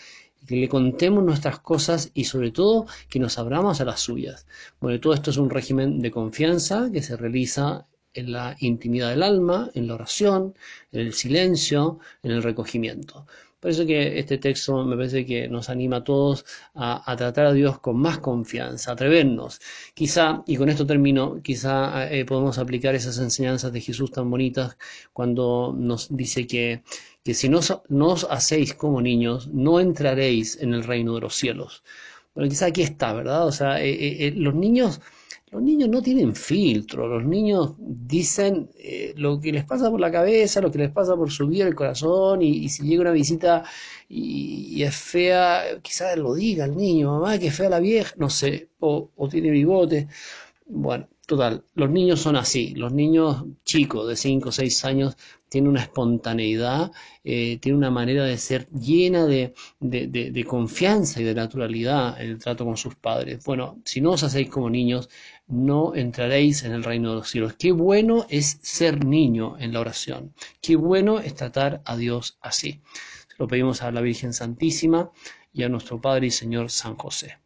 que 0.47 0.55
le 0.57 0.69
contemos 0.69 1.23
nuestras 1.23 1.59
cosas 1.59 2.11
y 2.13 2.25
sobre 2.25 2.51
todo 2.51 2.85
que 3.09 3.19
nos 3.19 3.37
abramos 3.37 3.79
a 3.81 3.85
las 3.85 4.01
suyas. 4.01 4.45
Bueno, 4.79 4.99
todo 4.99 5.13
esto 5.13 5.31
es 5.31 5.37
un 5.37 5.49
régimen 5.49 6.01
de 6.01 6.11
confianza 6.11 6.89
que 6.91 7.01
se 7.01 7.15
realiza 7.17 7.87
en 8.13 8.31
la 8.31 8.55
intimidad 8.59 9.09
del 9.09 9.23
alma, 9.23 9.71
en 9.73 9.87
la 9.87 9.95
oración, 9.95 10.55
en 10.91 11.01
el 11.01 11.13
silencio, 11.13 11.99
en 12.21 12.31
el 12.31 12.43
recogimiento. 12.43 13.25
Por 13.63 13.71
eso 13.71 13.85
que 13.85 14.19
este 14.19 14.39
texto 14.39 14.83
me 14.83 14.97
parece 14.97 15.25
que 15.25 15.47
nos 15.47 15.69
anima 15.69 15.97
a 15.97 16.03
todos 16.03 16.43
a, 16.75 17.15
tratar 17.15 17.45
a 17.45 17.53
Dios 17.53 17.79
con 17.79 17.95
más 17.97 18.19
confianza, 18.19 18.91
a 18.91 18.93
atrevernos. 18.95 19.61
Quizá, 19.93 20.43
y 20.45 20.57
con 20.57 20.67
esto 20.67 20.85
termino, 20.85 21.41
quizá 21.41 22.11
eh, 22.11 22.25
podemos 22.25 22.57
aplicar 22.57 22.93
esas 22.93 23.19
enseñanzas 23.19 23.71
de 23.71 23.79
Jesús 23.79 24.11
tan 24.11 24.29
bonitas 24.29 24.75
cuando 25.13 25.73
nos 25.77 26.13
dice 26.13 26.45
que, 26.45 26.83
que 27.23 27.33
si 27.33 27.47
no, 27.47 27.59
os 27.59 28.27
hacéis 28.29 28.73
como 28.73 28.99
niños, 29.01 29.47
no 29.47 29.79
entraréis 29.79 30.57
en 30.61 30.73
el 30.73 30.83
reino 30.83 31.15
de 31.15 31.21
los 31.21 31.33
cielos. 31.33 31.83
Bueno, 32.35 32.49
quizá 32.49 32.65
aquí 32.65 32.81
está, 32.81 33.13
¿verdad? 33.13 33.47
O 33.47 33.53
sea, 33.53 33.81
eh, 33.81 34.27
eh, 34.27 34.33
los 34.35 34.55
niños 34.55 34.99
los 35.53 35.61
niños 35.61 35.87
no 35.87 36.01
tienen 36.01 36.35
filtro, 36.35 37.07
los 37.07 37.23
niños 37.23 37.75
dicen 37.77 38.71
eh, 38.75 39.13
lo 39.17 39.39
que 39.39 39.51
les 39.51 39.63
pasa 39.65 39.91
por 39.91 39.99
la 39.99 40.11
cabeza, 40.11 40.61
lo 40.61 40.71
que 40.71 40.79
les 40.79 40.91
pasa 40.91 41.15
por 41.15 41.31
su 41.31 41.47
vida, 41.47 41.67
el 41.67 41.75
corazón, 41.75 42.41
y, 42.41 42.69
si 42.69 42.83
llega 42.83 43.01
una 43.01 43.11
visita 43.11 43.63
y, 44.09 44.81
es 44.81 44.95
fea, 44.95 45.79
quizás 45.83 46.17
lo 46.17 46.33
diga 46.33 46.65
el 46.65 46.75
niño, 46.75 47.11
mamá, 47.11 47.37
que 47.37 47.51
fea 47.51 47.69
la 47.69 47.79
vieja, 47.79 48.15
no 48.17 48.31
sé, 48.31 48.69
o, 48.79 49.11
o 49.15 49.29
tiene 49.29 49.51
bigote. 49.51 50.07
Bueno, 50.65 51.07
total, 51.27 51.63
los 51.75 51.89
niños 51.89 52.19
son 52.21 52.35
así, 52.35 52.73
los 52.75 52.91
niños 52.91 53.45
chicos 53.63 54.07
de 54.07 54.15
5 54.15 54.49
o 54.49 54.51
6 54.51 54.85
años 54.85 55.17
tiene 55.53 55.69
una 55.69 55.81
espontaneidad, 55.81 56.91
eh, 57.23 57.59
tiene 57.61 57.77
una 57.77 57.91
manera 57.91 58.23
de 58.25 58.39
ser 58.39 58.67
llena 58.71 59.27
de, 59.27 59.53
de, 59.79 60.45
confianza 60.45 61.21
y 61.21 61.23
de 61.23 61.35
naturalidad 61.35 62.19
en 62.19 62.31
el 62.31 62.39
trato 62.39 62.65
con 62.65 62.75
sus 62.75 62.95
padres. 62.95 63.43
Bueno, 63.45 63.79
si 63.85 64.01
no 64.01 64.13
os 64.13 64.23
hacéis 64.23 64.49
como 64.49 64.71
niños, 64.71 65.09
no 65.47 65.95
entraréis 65.95 66.63
en 66.63 66.71
el 66.71 66.83
reino 66.83 67.09
de 67.09 67.15
los 67.17 67.29
cielos. 67.29 67.53
Qué 67.53 67.71
bueno 67.71 68.25
es 68.29 68.59
ser 68.61 69.05
niño 69.05 69.57
en 69.59 69.73
la 69.73 69.81
oración. 69.81 70.33
Qué 70.61 70.75
bueno 70.75 71.19
es 71.19 71.35
tratar 71.35 71.81
a 71.85 71.97
Dios 71.97 72.37
así. 72.41 72.81
Se 73.27 73.35
lo 73.37 73.47
pedimos 73.47 73.81
a 73.81 73.91
la 73.91 74.01
Virgen 74.01 74.33
Santísima 74.33 75.11
y 75.53 75.63
a 75.63 75.69
nuestro 75.69 75.99
Padre 76.01 76.27
y 76.27 76.31
Señor 76.31 76.71
San 76.71 76.95
José. 76.95 77.42